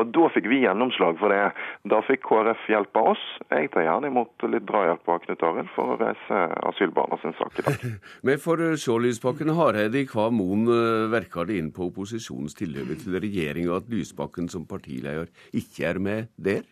Og 0.00 0.12
Da 0.14 0.28
fikk 0.34 0.48
vi 0.50 0.62
gjennomslag 0.64 1.18
for 1.20 1.32
det. 1.32 1.42
Da 1.90 2.00
fikk 2.06 2.24
KrF 2.28 2.66
hjelp 2.70 3.00
av 3.00 3.12
oss. 3.14 3.24
Jeg 3.50 3.72
tar 3.74 3.86
gjerne 3.86 4.10
imot 4.12 4.46
litt 4.50 4.66
drahjelp 4.68 5.10
av 5.10 5.20
Knut 5.24 5.44
Arild 5.46 5.72
for 5.74 5.94
å 5.94 5.98
reise 6.00 6.42
asylbarna 6.70 7.18
sin 7.22 7.36
sak 7.40 7.60
i 7.60 7.66
dag. 7.66 7.86
Men 8.26 8.40
for 8.42 8.62
Sjålysbakken 8.80 9.52
Hareide, 9.56 10.00
i 10.00 10.08
hva 10.08 10.28
mon 10.32 10.68
verker 11.12 11.48
det 11.48 11.58
inn 11.60 11.72
på 11.74 11.88
opposisjonens 11.90 12.56
tilhørighet 12.58 13.04
til 13.04 13.18
regjeringa 13.20 13.76
at 13.80 13.90
Lysbakken 13.90 14.48
som 14.52 14.66
partileder 14.70 15.28
ikke 15.56 15.88
er 15.90 16.00
med 16.02 16.29
der? 16.36 16.66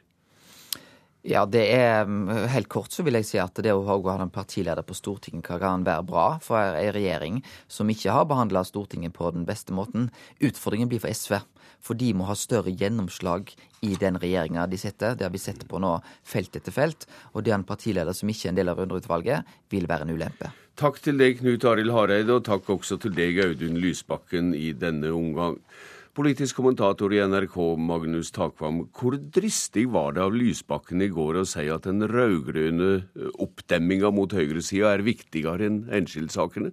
Ja, 1.27 1.43
det 1.51 1.65
er 1.75 2.07
mm, 2.07 2.29
Helt 2.53 2.69
kort 2.71 2.95
så 2.95 3.03
vil 3.05 3.19
jeg 3.19 3.27
si 3.27 3.39
at 3.43 3.59
det 3.65 3.75
å 3.75 3.83
ha 3.89 3.97
en 4.15 4.31
partileder 4.31 4.87
på 4.87 4.95
Stortinget 4.97 5.45
kan 5.61 5.85
være 5.85 6.07
bra 6.07 6.27
for 6.43 6.79
ei 6.79 6.89
regjering 6.95 7.43
som 7.67 7.91
ikke 7.91 8.15
har 8.15 8.29
behandla 8.31 8.63
Stortinget 8.65 9.17
på 9.17 9.33
den 9.35 9.45
beste 9.49 9.75
måten. 9.75 10.09
Utfordringen 10.41 10.89
blir 10.89 11.03
for 11.03 11.11
SV. 11.11 11.41
For 11.85 11.99
de 11.99 12.13
må 12.17 12.27
ha 12.27 12.35
større 12.39 12.73
gjennomslag 12.75 13.53
i 13.87 13.93
den 13.99 14.19
regjeringa 14.19 14.67
de 14.67 14.79
sitter. 14.81 15.15
Det 15.15 15.27
har 15.27 15.35
vi 15.35 15.43
sett 15.43 15.61
på 15.69 15.79
nå 15.83 15.93
felt 16.27 16.57
etter 16.59 16.75
felt. 16.75 17.07
Og 17.35 17.45
det 17.45 17.53
er 17.53 17.59
en 17.59 17.67
partileder 17.69 18.17
som 18.17 18.31
ikke 18.31 18.49
er 18.49 18.55
en 18.55 18.59
del 18.59 18.73
av 18.73 18.81
underutvalget, 18.83 19.53
vil 19.71 19.87
være 19.91 20.09
en 20.09 20.15
ulempe. 20.17 20.51
Takk 20.79 20.99
til 21.03 21.19
deg, 21.19 21.39
Knut 21.43 21.67
Arild 21.67 21.95
Hareide, 21.95 22.35
og 22.35 22.47
takk 22.47 22.71
også 22.71 22.99
til 23.03 23.15
deg, 23.15 23.39
Audun 23.43 23.79
Lysbakken, 23.83 24.53
i 24.55 24.73
denne 24.79 25.11
omgang. 25.15 25.59
Politisk 26.19 26.57
kommentator 26.59 27.13
i 27.15 27.21
NRK, 27.23 27.57
Magnus 27.79 28.33
Takvam. 28.35 28.81
Hvor 28.91 29.15
dristig 29.15 29.85
var 29.95 30.17
det 30.17 30.25
av 30.25 30.33
Lysbakken 30.35 31.05
i 31.05 31.07
går 31.15 31.37
å 31.39 31.45
si 31.47 31.69
at 31.71 31.85
den 31.87 32.03
rød-grønne 32.11 32.89
eh, 32.99 33.29
oppdemminga 33.39 34.11
mot 34.11 34.35
høyresida 34.35 34.97
er 34.97 35.05
viktigere 35.07 35.69
enn 35.69 35.77
enskildsakene? 35.95 36.73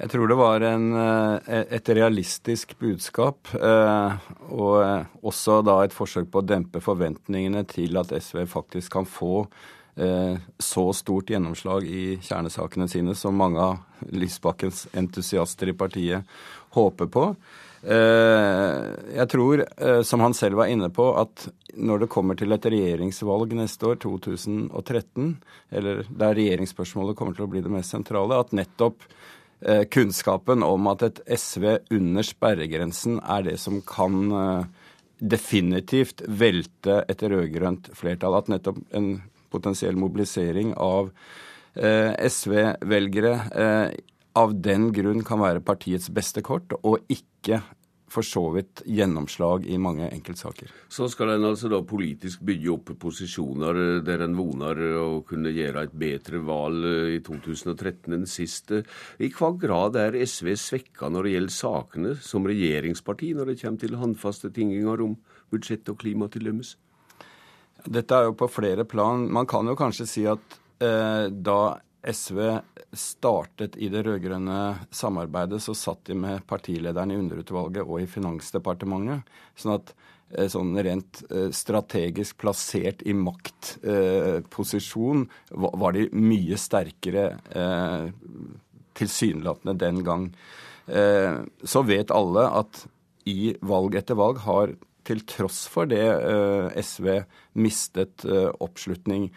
Jeg 0.00 0.12
tror 0.14 0.32
det 0.32 0.38
var 0.40 0.64
en, 0.64 0.86
eh, 0.96 1.66
et 1.76 1.90
realistisk 1.92 2.72
budskap, 2.80 3.52
eh, 3.52 4.32
og 4.48 5.20
også 5.20 5.58
da 5.68 5.76
et 5.84 5.98
forsøk 5.98 6.32
på 6.32 6.40
å 6.40 6.48
dempe 6.54 6.80
forventningene 6.80 7.66
til 7.68 8.00
at 8.00 8.16
SV 8.16 8.46
faktisk 8.48 8.96
kan 8.96 9.04
få 9.04 9.50
så 9.96 10.82
stort 10.92 11.30
gjennomslag 11.32 11.86
i 11.88 12.18
kjernesakene 12.20 12.84
sine 12.84 13.14
som 13.16 13.32
mange 13.40 13.56
av 13.56 14.10
Lysbakkens 14.12 14.82
entusiaster 14.92 15.70
i 15.72 15.72
partiet 15.72 16.36
håper 16.76 17.08
på. 17.08 17.30
Eh, 17.86 18.84
jeg 19.14 19.28
tror, 19.30 19.62
eh, 19.62 20.02
som 20.02 20.20
han 20.24 20.34
selv 20.34 20.58
var 20.58 20.66
inne 20.72 20.88
på, 20.90 21.06
at 21.20 21.46
når 21.78 22.02
det 22.02 22.08
kommer 22.10 22.34
til 22.38 22.50
et 22.52 22.66
regjeringsvalg 22.66 23.52
neste 23.54 23.86
år, 23.92 24.00
2013, 24.02 25.36
eller 25.70 26.02
der 26.10 26.34
regjeringsspørsmålet 26.34 27.16
kommer 27.16 27.36
til 27.36 27.46
å 27.46 27.52
bli 27.52 27.62
det 27.62 27.70
mest 27.70 27.94
sentrale, 27.94 28.40
at 28.42 28.50
nettopp 28.56 29.06
eh, 29.60 29.84
kunnskapen 29.86 30.66
om 30.66 30.90
at 30.90 31.04
et 31.06 31.22
SV 31.30 31.68
under 31.94 32.26
sperregrensen 32.26 33.20
er 33.22 33.46
det 33.46 33.58
som 33.62 33.78
kan 33.86 34.66
definitivt 35.16 36.26
velte 36.26 37.04
et 37.08 37.22
rød-grønt 37.22 37.92
flertall. 37.96 38.34
At 38.40 38.50
nettopp 38.50 38.82
en 38.98 39.22
potensiell 39.54 39.96
mobilisering 39.96 40.74
av 40.74 41.14
SV-velgere 41.76 43.32
av 44.36 44.52
den 44.60 44.90
grunn 44.96 45.22
kan 45.24 45.40
være 45.40 45.64
partiets 45.64 46.10
beste 46.12 46.42
kort, 46.44 46.72
og 46.84 47.04
ikke 47.12 47.62
for 48.08 48.22
så 48.22 48.42
vidt 48.54 48.82
gjennomslag 48.86 49.66
i 49.66 49.78
mange 49.82 50.06
enkeltsaker. 50.14 50.70
Så 50.88 51.08
skal 51.10 51.34
en 51.34 51.48
altså 51.48 51.70
da 51.72 51.80
politisk 51.86 52.44
bygge 52.46 52.70
opp 52.72 52.92
posisjoner 53.02 54.00
der 54.06 54.22
en 54.26 54.36
voner 54.38 54.80
å 55.00 55.08
kunne 55.26 55.50
gjøre 55.54 55.86
et 55.88 55.96
bedre 55.98 56.40
valg 56.46 56.86
i 57.16 57.20
2013 57.26 58.14
enn 58.14 58.26
sist. 58.30 58.70
I 59.18 59.30
hva 59.34 59.50
grad 59.58 59.98
er 60.00 60.18
SV 60.22 60.52
svekka 60.60 61.10
når 61.10 61.26
det 61.26 61.34
gjelder 61.36 61.56
sakene 61.56 62.16
som 62.22 62.46
regjeringsparti, 62.46 63.32
når 63.34 63.52
det 63.52 63.60
kommer 63.62 63.82
til 63.82 63.98
håndfaste 64.00 64.52
tinginger 64.54 65.02
om 65.08 65.16
budsjett 65.52 65.90
og 65.90 65.98
klima 66.02 66.30
til 66.30 66.46
dømmes? 66.46 66.76
Dette 67.86 68.14
er 68.14 68.30
jo 68.30 68.38
på 68.38 68.48
flere 68.50 68.86
plan. 68.88 69.26
Man 69.30 69.46
kan 69.50 69.66
jo 69.66 69.76
kanskje 69.78 70.06
si 70.10 70.24
at 70.30 70.56
eh, 70.82 71.26
da 71.30 71.58
SV 72.06 72.60
startet 72.96 73.76
i 73.76 73.88
det 73.90 74.04
rød-grønne 74.06 74.78
samarbeidet, 74.94 75.62
så 75.62 75.74
satt 75.76 76.04
de 76.08 76.14
med 76.18 76.46
partilederen 76.48 77.10
i 77.12 77.18
underutvalget 77.18 77.84
og 77.84 78.00
i 78.02 78.06
Finansdepartementet. 78.10 79.20
Sånn 79.58 79.74
at 79.74 79.94
eh, 80.36 80.48
sånn 80.52 80.78
rent 80.86 81.22
eh, 81.30 81.50
strategisk 81.54 82.38
plassert 82.42 83.02
i 83.02 83.12
maktposisjon 83.16 85.26
var 85.50 85.92
de 85.96 86.08
mye 86.14 86.56
sterkere 86.60 87.26
tilsynelatende 88.96 89.74
den 89.80 90.04
gang. 90.06 90.30
Så 90.86 91.82
vet 91.84 92.10
alle 92.14 92.42
at 92.60 92.86
i 93.26 93.56
valg 93.66 93.94
etter 93.98 94.14
valg 94.16 94.38
har 94.46 94.70
til 95.06 95.20
tross 95.26 95.68
for 95.70 95.86
det 95.90 96.06
SV 96.78 97.24
mistet 97.58 98.24
oppslutning 98.26 99.30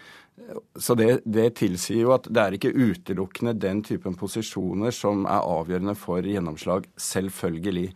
så 0.79 0.95
det, 0.97 1.21
det, 1.25 1.49
tilsier 1.59 2.03
jo 2.03 2.13
at 2.15 2.29
det 2.29 2.41
er 2.41 2.55
ikke 2.57 2.73
utelukkende 2.73 3.53
den 3.57 3.83
typen 3.85 4.15
posisjoner 4.17 4.93
som 4.95 5.27
er 5.29 5.45
avgjørende 5.45 5.95
for 5.99 6.25
gjennomslag, 6.25 6.87
selvfølgelig. 6.99 7.91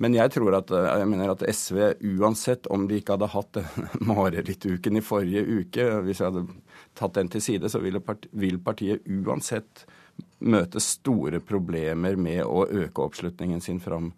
Men 0.00 0.16
jeg 0.16 0.32
tror 0.32 0.56
at, 0.56 0.72
jeg 0.72 1.08
mener 1.10 1.32
at 1.32 1.44
SV, 1.54 1.80
uansett 2.16 2.68
om 2.72 2.86
de 2.88 3.00
ikke 3.00 3.16
hadde 3.16 3.30
hatt 3.34 3.62
marerittuken 4.10 5.00
i 5.00 5.04
forrige 5.04 5.44
uke, 5.44 5.88
hvis 6.06 6.22
jeg 6.22 6.30
hadde 6.32 6.46
tatt 6.98 7.16
den 7.18 7.32
til 7.32 7.44
side, 7.44 7.72
så 7.72 7.82
vil 7.82 8.60
partiet 8.64 9.04
uansett 9.20 9.84
møte 10.40 10.80
store 10.84 11.40
problemer 11.44 12.16
med 12.20 12.44
å 12.44 12.64
øke 12.66 13.04
oppslutningen 13.04 13.60
sin 13.64 13.80
fram 13.80 14.12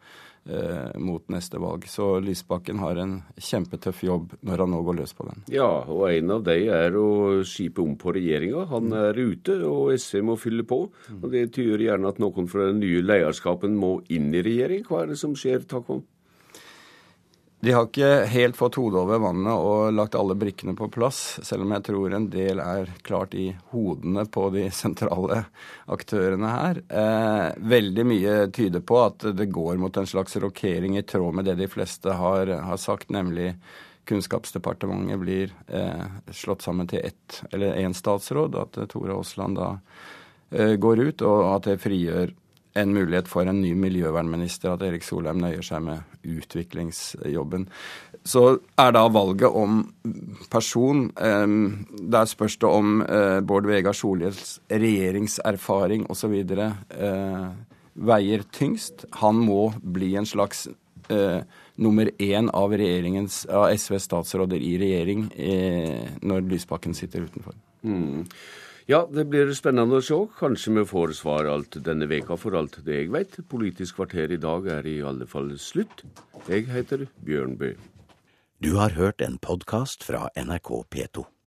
mot 0.99 1.29
neste 1.31 1.61
valg. 1.63 1.85
Så 1.87 2.17
Lysbakken 2.25 2.81
har 2.83 2.99
en 2.99 3.13
kjempetøff 3.39 4.03
jobb 4.03 4.33
når 4.43 4.65
han 4.65 4.73
nå 4.75 4.81
går 4.89 4.99
løs 4.99 5.15
på 5.15 5.27
den. 5.29 5.45
Ja, 5.55 5.69
og 5.87 6.09
en 6.11 6.33
av 6.35 6.43
dem 6.49 6.71
er 6.75 6.97
å 6.99 7.43
skipe 7.47 7.83
om 7.85 7.95
på 8.01 8.15
regjeringa. 8.17 8.65
Han 8.73 8.91
er 8.97 9.19
ute, 9.19 9.61
og 9.69 9.93
SV 9.95 10.25
må 10.27 10.39
fylle 10.41 10.67
på. 10.67 10.81
Og 11.21 11.29
Det 11.31 11.47
tyder 11.55 11.87
gjerne 11.87 12.11
at 12.11 12.19
noen 12.23 12.51
fra 12.51 12.69
den 12.73 12.83
nye 12.83 13.05
lederskapen 13.05 13.79
må 13.79 14.01
inn 14.11 14.33
i 14.35 14.43
regjering. 14.43 14.83
Hva 14.89 15.05
er 15.05 15.13
det 15.13 15.21
som 15.23 15.37
skjer, 15.39 15.63
Takvam? 15.71 16.03
De 17.63 17.71
har 17.71 17.85
ikke 17.87 18.25
helt 18.27 18.57
fått 18.59 18.75
hodet 18.75 18.99
over 19.05 19.21
vannet 19.23 19.55
og 19.55 19.93
lagt 19.95 20.17
alle 20.19 20.35
brikkene 20.35 20.73
på 20.75 20.89
plass, 20.91 21.21
selv 21.47 21.63
om 21.63 21.71
jeg 21.77 21.85
tror 21.87 22.17
en 22.17 22.25
del 22.33 22.59
er 22.59 22.91
klart 23.07 23.37
i 23.39 23.53
hodene 23.71 24.25
på 24.27 24.49
de 24.51 24.65
sentrale 24.75 25.45
aktørene 25.95 26.51
her. 26.51 26.81
Eh, 26.91 27.61
veldig 27.63 28.07
mye 28.11 28.35
tyder 28.51 28.83
på 28.83 28.99
at 29.05 29.29
det 29.39 29.47
går 29.55 29.79
mot 29.79 29.95
en 29.95 30.11
slags 30.11 30.35
rokering 30.43 30.99
i 30.99 31.05
tråd 31.07 31.39
med 31.39 31.47
det 31.47 31.55
de 31.63 31.71
fleste 31.71 32.19
har, 32.19 32.51
har 32.67 32.83
sagt, 32.83 33.15
nemlig 33.15 33.53
Kunnskapsdepartementet 34.11 35.23
blir 35.23 35.55
eh, 35.71 36.07
slått 36.35 36.67
sammen 36.67 36.91
til 36.91 37.07
ett, 37.07 37.45
eller 37.53 37.79
én 37.79 37.95
statsråd, 37.95 38.59
at 38.59 38.83
Tore 38.91 39.15
Aasland 39.15 39.63
da 39.63 39.77
eh, 40.51 40.75
går 40.83 41.07
ut, 41.07 41.23
og 41.23 41.47
at 41.53 41.71
det 41.71 41.79
frigjør 41.87 42.35
en 42.75 42.95
mulighet 42.95 43.29
for 43.29 43.49
en 43.49 43.61
ny 43.63 43.73
miljøvernminister, 43.77 44.73
at 44.73 44.83
Erik 44.87 45.05
Solheim 45.05 45.43
nøyer 45.43 45.65
seg 45.67 45.83
med 45.85 46.03
utviklingsjobben. 46.25 47.67
Så 48.25 48.45
er 48.79 48.93
da 48.95 49.03
valget 49.11 49.51
om 49.51 49.81
person 50.51 51.09
Der 51.11 52.25
spørs 52.31 52.57
det 52.57 52.69
om 52.69 53.01
eh, 53.03 53.41
Bård 53.41 53.67
Vegar 53.67 53.93
Solhjells 53.93 54.61
regjeringserfaring 54.71 56.07
osv. 56.11 56.37
Eh, 56.39 57.49
veier 57.95 58.45
tyngst. 58.53 59.05
Han 59.21 59.43
må 59.43 59.73
bli 59.83 60.15
en 60.17 60.27
slags 60.27 60.69
eh, 61.09 61.43
nummer 61.83 62.11
én 62.19 62.51
av, 62.51 62.73
av 62.73 63.77
SVs 63.77 64.07
statsråder 64.07 64.63
i 64.63 64.77
regjering 64.79 65.27
eh, 65.37 66.11
når 66.23 66.47
Lysbakken 66.53 66.95
sitter 66.95 67.27
utenfor. 67.27 67.59
Mm. 67.83 68.29
Ja, 68.91 69.05
det 69.07 69.29
blir 69.31 69.53
spennende 69.55 70.01
å 70.01 70.05
se. 70.05 70.19
Kanskje 70.39 70.75
vi 70.81 70.87
får 70.91 71.15
svar 71.19 71.47
alt 71.51 71.79
denne 71.87 72.09
veka 72.11 72.39
for 72.41 72.57
alt 72.59 72.81
det 72.87 73.05
jeg 73.05 73.13
vet. 73.15 73.39
Politisk 73.49 74.01
kvarter 74.01 74.35
i 74.35 74.41
dag 74.43 74.67
er 74.79 74.89
i 74.91 74.99
alle 75.07 75.29
fall 75.31 75.53
slutt. 75.63 76.03
Jeg 76.51 76.67
heter 76.73 77.07
Bjørn 77.23 77.55
Bø. 77.61 77.75
Du 78.63 78.75
har 78.79 78.95
hørt 78.99 79.23
en 79.23 79.39
podkast 79.43 80.05
fra 80.07 80.29
NRK 80.39 80.75
P2. 80.91 81.33